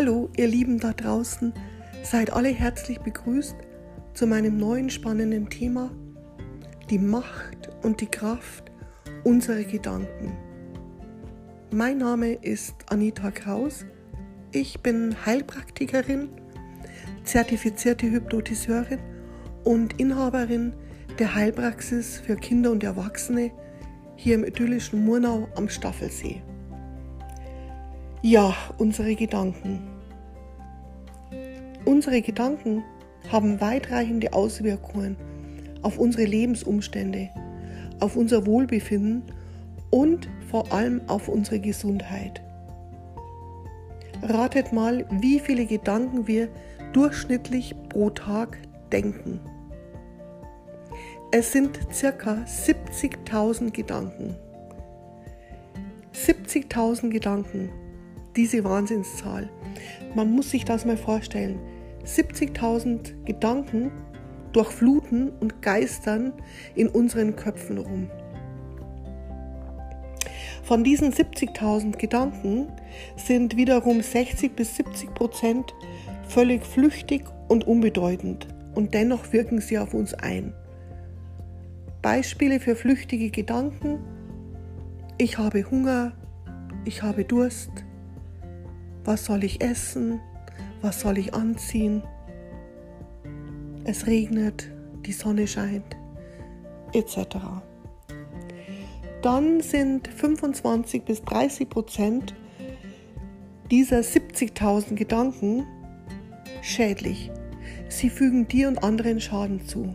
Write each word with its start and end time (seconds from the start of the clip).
Hallo, 0.00 0.30
ihr 0.36 0.46
Lieben 0.46 0.78
da 0.78 0.92
draußen, 0.92 1.52
seid 2.04 2.32
alle 2.32 2.50
herzlich 2.50 3.00
begrüßt 3.00 3.56
zu 4.14 4.28
meinem 4.28 4.56
neuen 4.56 4.90
spannenden 4.90 5.50
Thema, 5.50 5.90
die 6.88 7.00
Macht 7.00 7.68
und 7.82 8.00
die 8.00 8.06
Kraft 8.06 8.70
unserer 9.24 9.64
Gedanken. 9.64 10.36
Mein 11.72 11.98
Name 11.98 12.34
ist 12.34 12.76
Anita 12.86 13.32
Kraus, 13.32 13.86
ich 14.52 14.84
bin 14.84 15.16
Heilpraktikerin, 15.26 16.28
zertifizierte 17.24 18.08
Hypnotiseurin 18.08 19.00
und 19.64 19.98
Inhaberin 19.98 20.74
der 21.18 21.34
Heilpraxis 21.34 22.20
für 22.20 22.36
Kinder 22.36 22.70
und 22.70 22.84
Erwachsene 22.84 23.50
hier 24.14 24.36
im 24.36 24.44
idyllischen 24.44 25.04
Murnau 25.04 25.48
am 25.56 25.68
Staffelsee. 25.68 26.40
Ja, 28.22 28.52
unsere 28.78 29.14
Gedanken. 29.14 29.78
Unsere 31.84 32.20
Gedanken 32.20 32.82
haben 33.30 33.60
weitreichende 33.60 34.32
Auswirkungen 34.32 35.16
auf 35.82 35.98
unsere 35.98 36.24
Lebensumstände, 36.24 37.28
auf 38.00 38.16
unser 38.16 38.44
Wohlbefinden 38.44 39.22
und 39.90 40.28
vor 40.50 40.72
allem 40.72 41.00
auf 41.06 41.28
unsere 41.28 41.60
Gesundheit. 41.60 42.42
Ratet 44.20 44.72
mal, 44.72 45.06
wie 45.20 45.38
viele 45.38 45.66
Gedanken 45.66 46.26
wir 46.26 46.48
durchschnittlich 46.92 47.76
pro 47.88 48.10
Tag 48.10 48.58
denken. 48.90 49.38
Es 51.30 51.52
sind 51.52 51.78
circa 51.92 52.38
70.000 52.44 53.70
Gedanken. 53.70 54.34
70.000 56.14 57.10
Gedanken 57.10 57.70
diese 58.38 58.62
Wahnsinnszahl. 58.62 59.50
Man 60.14 60.30
muss 60.30 60.50
sich 60.50 60.64
das 60.64 60.86
mal 60.86 60.96
vorstellen. 60.96 61.58
70.000 62.06 63.24
Gedanken 63.24 63.90
durchfluten 64.52 65.30
und 65.40 65.60
geistern 65.60 66.32
in 66.74 66.88
unseren 66.88 67.36
Köpfen 67.36 67.78
rum. 67.78 68.08
Von 70.62 70.84
diesen 70.84 71.12
70.000 71.12 71.96
Gedanken 71.96 72.68
sind 73.16 73.56
wiederum 73.56 74.02
60 74.02 74.54
bis 74.54 74.76
70 74.76 75.14
Prozent 75.14 75.74
völlig 76.28 76.64
flüchtig 76.64 77.24
und 77.48 77.66
unbedeutend 77.66 78.46
und 78.74 78.94
dennoch 78.94 79.32
wirken 79.32 79.60
sie 79.60 79.78
auf 79.78 79.94
uns 79.94 80.14
ein. 80.14 80.54
Beispiele 82.02 82.60
für 82.60 82.76
flüchtige 82.76 83.30
Gedanken. 83.30 83.98
Ich 85.16 85.38
habe 85.38 85.68
Hunger, 85.68 86.12
ich 86.84 87.02
habe 87.02 87.24
Durst, 87.24 87.70
was 89.08 89.24
soll 89.24 89.42
ich 89.42 89.62
essen? 89.62 90.20
Was 90.82 91.00
soll 91.00 91.16
ich 91.16 91.32
anziehen? 91.32 92.02
Es 93.84 94.06
regnet, 94.06 94.70
die 95.06 95.12
Sonne 95.12 95.46
scheint, 95.46 95.96
etc. 96.92 97.38
Dann 99.22 99.62
sind 99.62 100.08
25 100.08 101.06
bis 101.06 101.22
30 101.22 101.70
Prozent 101.70 102.34
dieser 103.70 104.00
70.000 104.00 104.94
Gedanken 104.94 105.66
schädlich. 106.60 107.30
Sie 107.88 108.10
fügen 108.10 108.46
dir 108.46 108.68
und 108.68 108.84
anderen 108.84 109.20
Schaden 109.22 109.64
zu. 109.64 109.94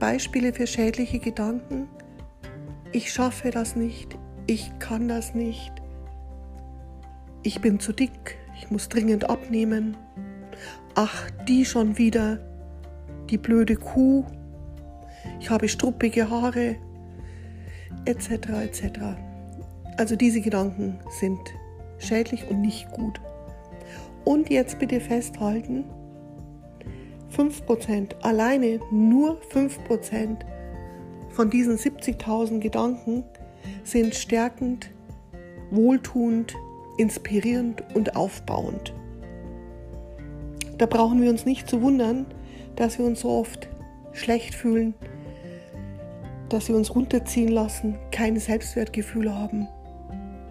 Beispiele 0.00 0.52
für 0.52 0.66
schädliche 0.66 1.20
Gedanken. 1.20 1.88
Ich 2.90 3.12
schaffe 3.12 3.52
das 3.52 3.76
nicht. 3.76 4.18
Ich 4.48 4.72
kann 4.80 5.06
das 5.06 5.32
nicht 5.36 5.83
ich 7.44 7.60
bin 7.60 7.78
zu 7.78 7.92
dick, 7.92 8.38
ich 8.58 8.70
muss 8.70 8.88
dringend 8.88 9.28
abnehmen. 9.28 9.96
Ach, 10.94 11.30
die 11.46 11.64
schon 11.64 11.98
wieder, 11.98 12.38
die 13.30 13.38
blöde 13.38 13.76
Kuh, 13.76 14.24
ich 15.40 15.50
habe 15.50 15.68
struppige 15.68 16.30
Haare, 16.30 16.76
etc. 18.06 18.30
etc. 18.62 18.82
Also 19.98 20.16
diese 20.16 20.40
Gedanken 20.40 20.98
sind 21.20 21.38
schädlich 21.98 22.48
und 22.48 22.60
nicht 22.62 22.90
gut. 22.90 23.20
Und 24.24 24.48
jetzt 24.48 24.78
bitte 24.78 25.00
festhalten, 25.00 25.84
5%, 27.36 28.20
alleine 28.22 28.80
nur 28.90 29.38
5% 29.52 30.38
von 31.30 31.50
diesen 31.50 31.76
70.000 31.76 32.60
Gedanken 32.60 33.24
sind 33.82 34.14
stärkend, 34.14 34.90
wohltuend, 35.70 36.54
inspirierend 36.96 37.82
und 37.94 38.16
aufbauend. 38.16 38.92
Da 40.78 40.86
brauchen 40.86 41.22
wir 41.22 41.30
uns 41.30 41.46
nicht 41.46 41.68
zu 41.68 41.82
wundern, 41.82 42.26
dass 42.76 42.98
wir 42.98 43.06
uns 43.06 43.20
so 43.20 43.30
oft 43.30 43.68
schlecht 44.12 44.54
fühlen, 44.54 44.94
dass 46.48 46.68
wir 46.68 46.76
uns 46.76 46.94
runterziehen 46.94 47.48
lassen, 47.48 47.96
kein 48.10 48.38
Selbstwertgefühl 48.38 49.34
haben, 49.34 49.68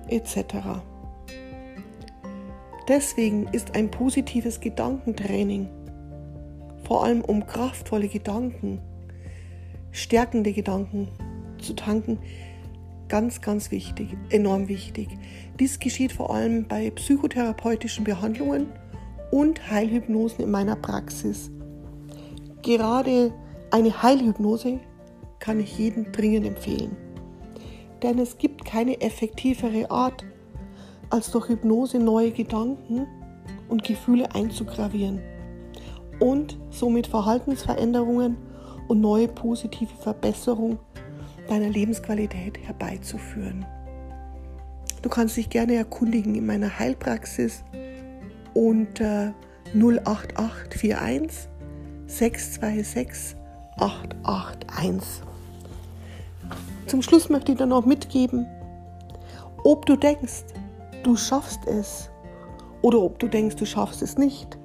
etc. 0.08 0.81
Deswegen 2.88 3.48
ist 3.48 3.75
ein 3.75 3.90
positives 3.90 4.60
Gedankentraining, 4.60 5.70
vor 6.84 7.06
allem 7.06 7.22
um 7.22 7.46
kraftvolle 7.46 8.08
Gedanken, 8.08 8.80
stärkende 9.92 10.52
Gedanken 10.52 11.08
zu 11.60 11.74
tanken, 11.74 12.20
ganz, 13.13 13.41
ganz 13.41 13.69
wichtig, 13.69 14.18
enorm 14.31 14.68
wichtig. 14.68 15.07
Dies 15.59 15.78
geschieht 15.78 16.12
vor 16.12 16.34
allem 16.34 16.68
bei 16.68 16.90
psychotherapeutischen 16.90 18.03
Behandlungen 18.03 18.66
und 19.29 19.69
Heilhypnosen 19.69 20.46
in 20.46 20.50
meiner 20.50 20.75
Praxis. 20.75 21.51
Gerade 22.63 23.31
eine 23.69 24.01
Heilhypnose 24.01 24.79
kann 25.38 25.59
ich 25.59 25.78
jedem 25.78 26.12
dringend 26.12 26.47
empfehlen. 26.47 26.97
Denn 28.01 28.18
es 28.18 28.40
gibt 28.40 28.66
keine 28.66 29.00
effektivere 29.00 29.91
Art, 29.91 30.25
als 31.12 31.30
durch 31.30 31.50
Hypnose 31.50 32.00
neue 32.00 32.31
Gedanken 32.31 33.06
und 33.69 33.84
Gefühle 33.84 34.34
einzugravieren 34.34 35.19
und 36.19 36.57
somit 36.72 37.06
Verhaltensveränderungen 37.06 38.38
und 38.88 39.01
neue 39.01 39.28
positive 39.28 39.94
Verbesserungen 40.00 40.80
deiner 41.53 41.69
Lebensqualität 41.69 42.58
herbeizuführen. 42.66 43.66
Du 45.03 45.09
kannst 45.09 45.38
dich 45.38 45.50
gerne 45.50 45.75
erkundigen 45.75 46.34
in 46.34 46.46
meiner 46.46 46.80
Heilpraxis 46.80 47.64
unter 48.56 49.34
08841 49.75 51.47
626 52.08 53.38
881. 53.78 55.24
Zum 56.88 57.02
Schluss 57.02 57.30
möchte 57.30 57.52
ich 57.52 57.58
dir 57.59 57.68
noch 57.68 57.86
mitgeben, 57.86 58.47
ob 59.63 59.86
du 59.86 59.96
denkst, 59.96 60.46
du 61.03 61.16
schaffst 61.16 61.68
es 61.68 62.09
oder 62.81 63.00
ob 63.00 63.19
du 63.19 63.28
denkst, 63.28 63.58
du 63.58 63.66
schaffst 63.66 64.02
es 64.02 64.18
nicht. 64.18 64.58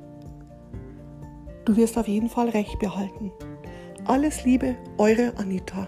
Du 1.66 1.76
wirst 1.76 1.98
auf 1.98 2.08
jeden 2.08 2.30
Fall 2.30 2.48
recht 2.48 2.78
behalten. 2.78 3.30
Alles 4.06 4.44
Liebe, 4.44 4.74
eure 4.96 5.34
Anita. 5.36 5.86